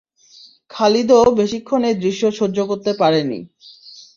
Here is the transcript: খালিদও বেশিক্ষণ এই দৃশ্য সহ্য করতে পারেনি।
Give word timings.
খালিদও 0.71 1.23
বেশিক্ষণ 1.39 1.81
এই 1.83 1.95
দৃশ্য 2.03 2.23
সহ্য 2.39 2.57
করতে 2.69 2.91
পারেনি। 3.01 3.39